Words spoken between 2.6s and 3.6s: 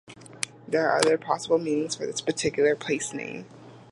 place name.